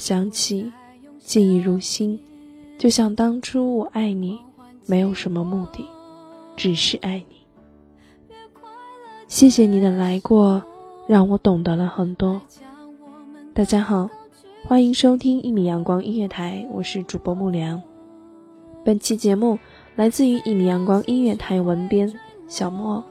[0.00, 0.72] 想起，
[1.18, 2.18] 记忆如新，
[2.78, 4.38] 就像当初我爱你，
[4.86, 5.86] 没有什么目的，
[6.56, 7.36] 只是爱你。
[9.28, 10.64] 谢谢你的来过，
[11.06, 12.40] 让我懂得了很多。
[13.52, 14.08] 大家好，
[14.64, 17.82] 欢迎收听一米阳光音乐台，我是主播木良。
[18.82, 19.58] 本期节目
[19.96, 22.10] 来自于一米阳光音乐台文编
[22.48, 23.04] 小莫。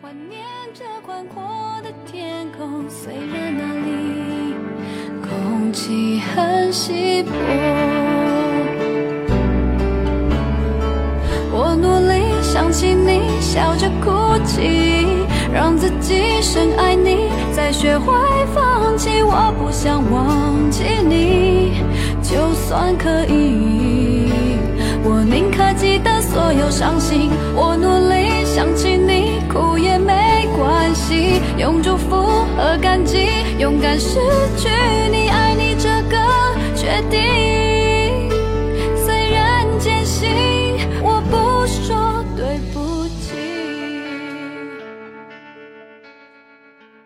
[0.00, 0.40] 怀念
[0.72, 1.42] 着宽阔
[1.82, 3.63] 的天空，虽然
[5.84, 7.30] 气很稀薄。
[11.52, 14.10] 我努力想起你，笑着哭
[14.46, 15.06] 泣，
[15.52, 18.14] 让自己深爱你，再学会
[18.54, 19.22] 放弃。
[19.22, 21.74] 我不想忘记你，
[22.22, 24.30] 就算可以，
[25.04, 27.30] 我宁可记得所有伤心。
[27.54, 32.16] 我努力想起你，哭也没关系，用祝福
[32.56, 33.26] 和感激，
[33.58, 34.18] 勇敢失
[34.56, 34.70] 去，
[35.12, 35.23] 你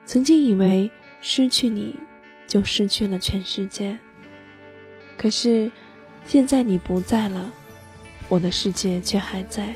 [0.04, 1.94] 曾经以为失去你
[2.46, 3.96] 就失去了全世界，
[5.18, 5.70] 可是
[6.24, 7.52] 现在你不在了，
[8.28, 9.74] 我的世界却还在。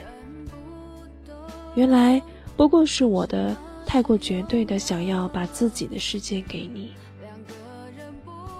[1.75, 2.21] 原来
[2.57, 3.55] 不过是我的
[3.87, 6.93] 太过绝对的想要把自己的世界给你，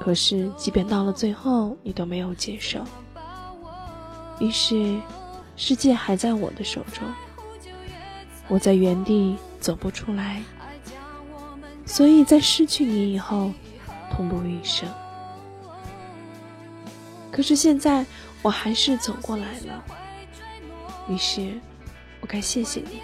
[0.03, 2.85] 可是即便到了最后，你都没有接受，
[4.41, 5.01] 于是
[5.55, 7.07] 世界还在我的手中，
[8.49, 10.43] 我在原地走不出来。
[11.87, 13.53] 所以在失去你以后，
[14.11, 14.89] 痛不欲生。
[17.31, 18.05] 可是现在
[18.43, 19.85] 我还是走过来了，
[21.09, 21.61] 于是
[22.21, 22.99] 我该谢谢你，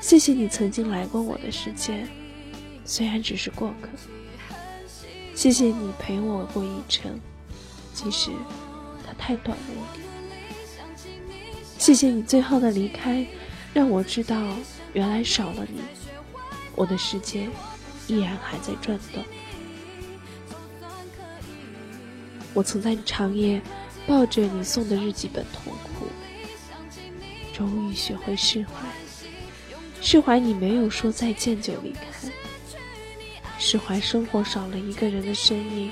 [0.00, 2.06] 谢谢你曾经来过我的世界，
[2.84, 3.88] 虽然只是过客。
[5.46, 7.20] 谢谢你陪我过一程，
[7.94, 8.32] 即使
[9.06, 10.04] 它太短了一点。
[11.78, 13.24] 谢谢你最后的离开，
[13.72, 14.36] 让我知道
[14.92, 15.82] 原来少了你。
[16.74, 17.48] 我的世界
[18.08, 19.22] 依然还在转动。
[22.52, 23.62] 我曾在长夜
[24.04, 26.06] 抱着你送的日记本痛哭，
[27.52, 28.88] 终于学会释怀，
[30.02, 32.28] 释怀你没有说再见就离开，
[33.58, 35.90] 释怀生活少了一个人的身影，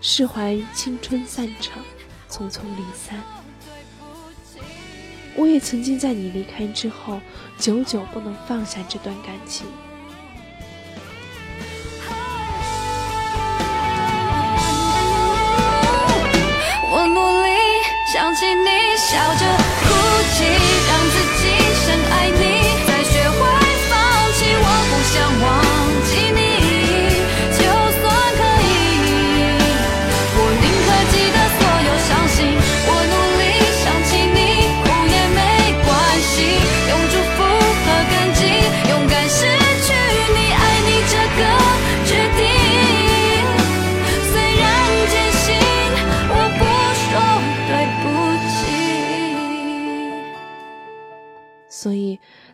[0.00, 1.82] 释怀青春散场，
[2.30, 3.22] 匆匆离散。
[5.36, 7.20] 我也曾经在你离开之后，
[7.58, 9.66] 久久不能放下这段感情。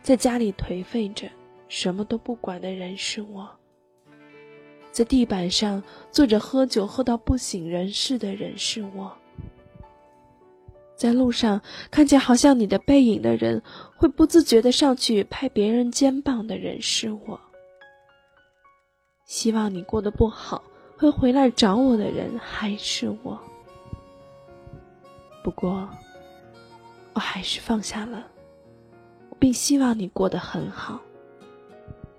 [0.07, 1.27] 在家里颓废着，
[1.67, 3.45] 什么都不管的人是我；
[4.89, 5.83] 在地板上
[6.13, 9.11] 坐着喝酒喝到不省人事的人是我；
[10.95, 11.61] 在路上
[11.91, 13.61] 看见好像你的背影的人，
[13.97, 17.37] 会不自觉的上去拍别人肩膀的人是我；
[19.25, 20.63] 希望你过得不好
[20.95, 23.37] 会回来找我的人还是我。
[25.43, 25.89] 不过，
[27.11, 28.25] 我还是放下了。
[29.39, 30.99] 并希望你过得很好，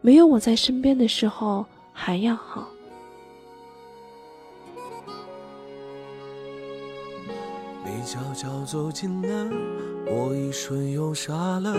[0.00, 2.69] 没有我在身边的时候还要好。
[7.85, 9.50] 你悄悄走近了，
[10.06, 11.73] 我一瞬又傻了，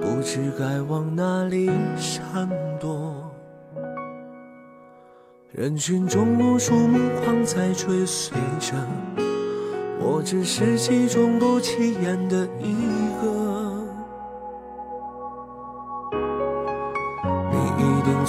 [0.00, 2.48] 不知该往哪里闪
[2.80, 3.30] 躲。
[5.52, 8.74] 人群中无数目光在追随着，
[10.00, 12.74] 我只是其中不起眼的一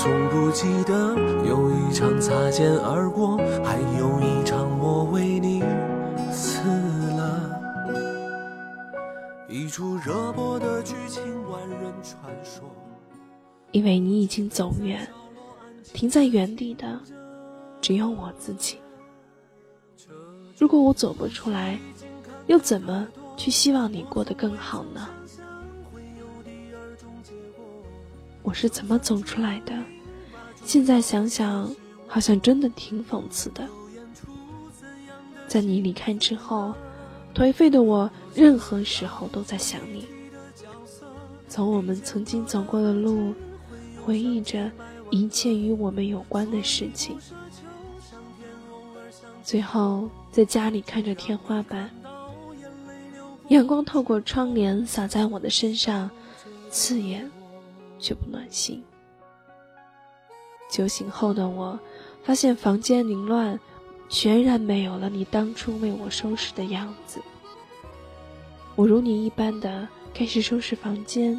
[0.02, 1.16] 从不记得
[1.48, 5.62] 有一场擦肩而过，还有一场我为你
[6.32, 6.64] 死
[7.16, 7.62] 了。
[9.48, 12.64] 一出热播的剧情，万人传说。
[13.74, 15.08] 因为你已经走远，
[15.94, 17.00] 停在原地的
[17.80, 18.80] 只有我自己。
[20.58, 21.80] 如果我走不出来，
[22.48, 23.08] 又怎么
[23.38, 25.08] 去希望你过得更好呢？
[28.44, 29.74] 我是怎么走出来的？
[30.64, 31.74] 现在想想，
[32.08, 33.68] 好像真的挺讽刺的。
[35.48, 36.74] 在你离开之后，
[37.34, 40.06] 颓废的我，任何时候都在想你。
[41.48, 43.34] 从我们曾经走过的路，
[44.04, 44.72] 回忆着
[45.10, 47.18] 一切与我们有关的事情。
[49.44, 51.90] 最后，在家里看着天花板，
[53.50, 56.10] 阳光透过窗帘洒在我的身上，
[56.70, 57.30] 刺眼。
[58.02, 58.84] 却不暖心。
[60.70, 61.80] 酒醒后的我，
[62.24, 63.60] 发现房间凌乱，
[64.10, 67.22] 全然没有了你当初为我收拾的样子。
[68.76, 71.38] 我如你一般的开始收拾房间，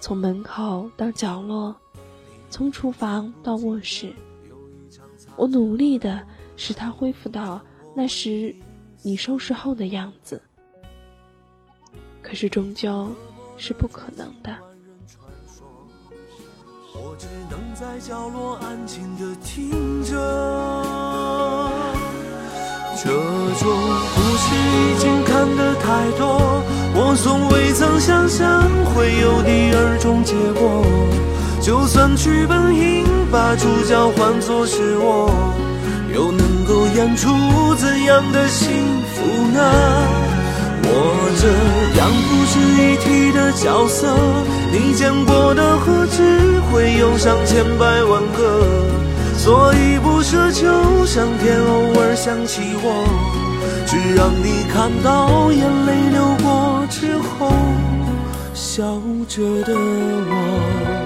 [0.00, 1.76] 从门口到角落，
[2.50, 4.12] 从厨房到卧室，
[5.36, 6.26] 我努力的
[6.56, 7.60] 使它恢复到
[7.94, 8.54] 那时
[9.02, 10.40] 你收拾后的样子。
[12.22, 13.08] 可是终究
[13.56, 14.56] 是不可能的。
[16.98, 19.70] 我只能在角落安静的听
[20.02, 20.14] 着，
[22.96, 23.68] 这种
[24.14, 26.62] 故事已经看得太多，
[26.94, 28.62] 我从未曾想象
[28.94, 30.86] 会有第二种结果。
[31.60, 35.30] 就算剧本应把主角换作是我，
[36.14, 37.28] 又能够演出
[37.74, 38.72] 怎样的幸
[39.12, 39.60] 福呢？
[40.88, 40.88] 我
[41.36, 41.44] 这
[41.98, 44.16] 样不值一提的角色，
[44.78, 46.60] 你见过的何止？
[46.70, 48.60] 会有上千百万个，
[49.38, 53.06] 所以不奢求上天偶尔想起我，
[53.86, 57.50] 只让你看到眼泪流过之后
[58.52, 61.05] 笑着的我。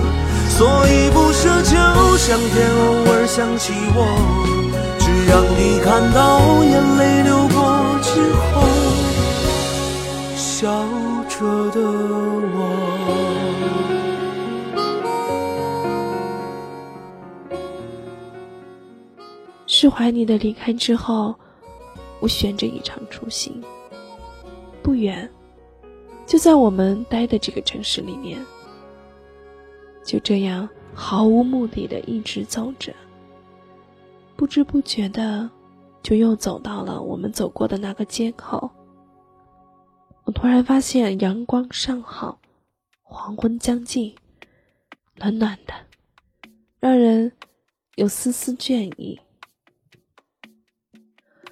[0.61, 1.73] 所以不奢求
[2.17, 4.05] 上天偶尔想起我，
[4.99, 7.57] 只让你看到眼泪流过
[8.03, 8.61] 之后
[10.35, 10.85] 笑
[11.27, 11.81] 着的
[12.53, 12.55] 我。
[19.65, 21.33] 释怀你的离开之后，
[22.19, 23.59] 我选着一场出行，
[24.83, 25.27] 不远，
[26.27, 28.37] 就在我们待的这个城市里面。
[30.03, 32.93] 就这样毫无目的的一直走着，
[34.35, 35.49] 不知不觉的，
[36.03, 38.69] 就又走到了我们走过的那个街口。
[40.23, 42.39] 我突然发现阳光尚好，
[43.01, 44.13] 黄昏将近，
[45.15, 45.73] 暖暖的，
[46.79, 47.31] 让人
[47.95, 49.19] 有丝丝倦意。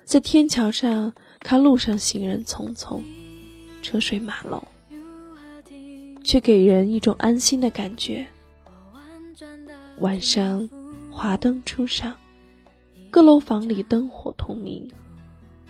[0.04, 3.02] 在天桥上看路上行人匆匆，
[3.82, 4.62] 车水马龙，
[6.24, 8.28] 却给人一种安心的感觉。
[9.98, 10.70] 晚上，
[11.12, 12.16] 华灯初上，
[13.12, 14.90] 各楼房里灯火通明，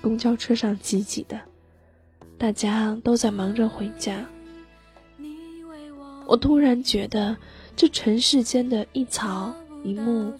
[0.01, 1.39] 公交车上挤挤的，
[2.37, 4.23] 大家都在忙着回家，
[6.27, 7.35] 我突然觉得
[7.75, 9.51] 这尘世间的一草
[9.83, 10.31] 一木、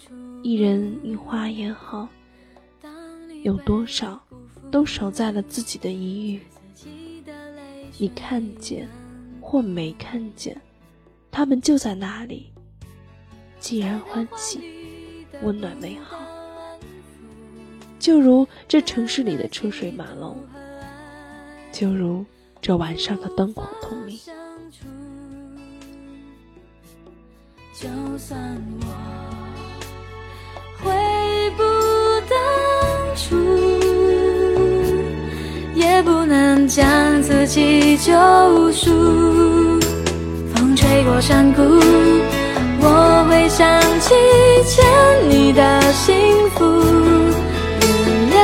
[0.44, 2.08] 一人一花也好，
[3.44, 4.22] 有多少
[4.70, 6.42] 都守在了自己的一隅。
[7.98, 8.88] 你看见
[9.42, 10.62] 或没看见，
[11.32, 12.52] 他们就在那里，
[13.60, 14.62] 既然欢喜，
[15.44, 16.18] 温暖美好，
[18.00, 20.38] 就如这城市里的车水马龙。
[21.72, 22.26] 就如
[22.62, 24.18] 这晚上的灯火通明。
[27.74, 27.88] 就
[28.18, 28.40] 算
[28.82, 28.88] 我
[30.82, 30.90] 回
[31.56, 31.64] 不
[32.28, 32.36] 当
[33.16, 33.36] 初，
[35.76, 38.12] 也不能将自己救
[38.72, 38.90] 赎。
[40.54, 41.62] 风吹过山谷，
[42.82, 44.16] 我会想起
[44.66, 44.84] 欠
[45.30, 46.66] 你的幸福。
[47.80, 47.88] 原
[48.32, 48.36] 谅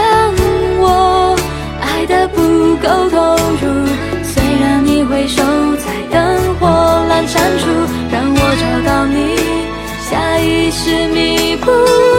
[0.80, 1.36] 我
[1.82, 3.66] 爱的不够投入，
[4.24, 5.42] 虽然你回首
[5.78, 6.68] 在灯火
[7.10, 7.66] 阑珊处，
[8.12, 9.18] 让我找到你，
[10.08, 11.66] 下意识弥补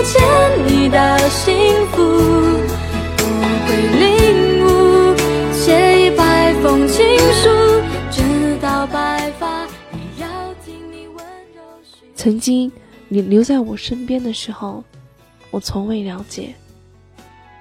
[0.02, 0.20] 欠
[0.66, 1.54] 你的幸
[1.92, 2.02] 福。
[3.18, 3.22] 我
[3.66, 3.68] 会
[12.26, 12.72] 曾经
[13.06, 14.82] 你留在我身边的时候，
[15.52, 16.56] 我从未了解，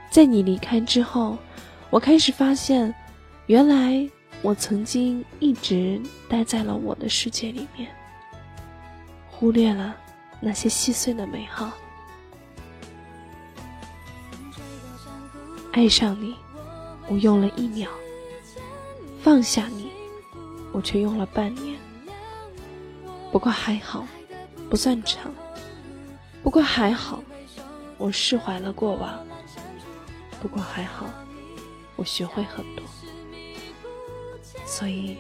[0.10, 1.38] 在你离开之后。
[1.92, 2.92] 我开始发现，
[3.46, 4.10] 原来
[4.42, 7.92] 我曾经一直待在了我的世界里面，
[9.30, 9.96] 忽略了
[10.40, 11.72] 那些细碎的美好。
[15.74, 16.34] 爱上你，
[17.08, 17.88] 我用了一秒；
[19.22, 19.92] 放下你，
[20.72, 21.78] 我却用了半年。
[23.32, 24.08] 不过还好，
[24.70, 25.32] 不算长。
[26.44, 27.24] 不过还好，
[27.98, 29.20] 我释怀了过往。
[30.42, 31.08] 不过还好。
[31.98, 32.84] 我学会很多，
[34.66, 35.16] 所以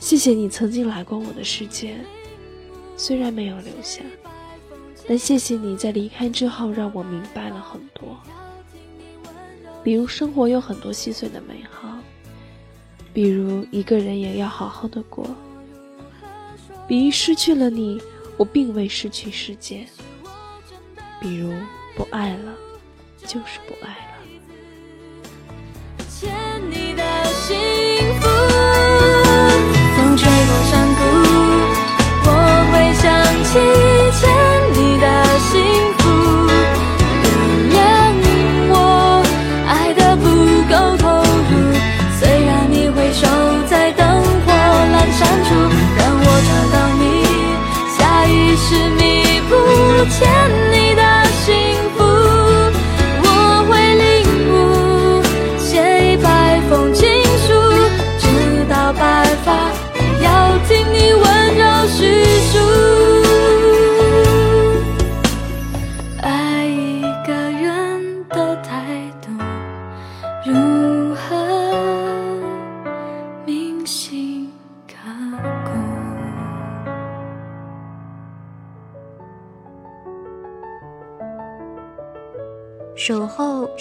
[0.00, 2.00] 谢谢你曾经来过我的世界，
[2.96, 4.02] 虽然没有留下，
[5.06, 8.18] 但谢谢你在离开之后让我明白了很多。
[9.84, 11.96] 比如生活有很多细碎的美好，
[13.12, 15.24] 比如一个人也要好好的过，
[16.88, 18.02] 比如失去了你，
[18.42, 19.86] 我并未失去世界，
[21.20, 21.54] 比如
[21.94, 22.52] 不爱了，
[23.24, 24.11] 就是不爱了。